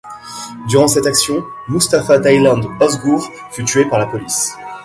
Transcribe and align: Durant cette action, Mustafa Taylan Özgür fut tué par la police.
Durant 0.67 0.87
cette 0.87 1.05
action, 1.05 1.43
Mustafa 1.67 2.19
Taylan 2.19 2.59
Özgür 2.81 3.19
fut 3.51 3.63
tué 3.65 3.85
par 3.85 3.99
la 3.99 4.07
police. 4.07 4.55